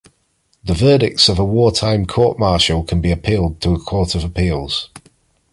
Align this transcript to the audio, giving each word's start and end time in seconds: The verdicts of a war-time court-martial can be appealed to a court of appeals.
The 0.63 0.73
verdicts 0.73 1.29
of 1.29 1.37
a 1.37 1.45
war-time 1.45 2.07
court-martial 2.07 2.85
can 2.85 3.01
be 3.01 3.11
appealed 3.11 3.61
to 3.61 3.75
a 3.75 3.79
court 3.79 4.15
of 4.15 4.23
appeals. 4.23 4.89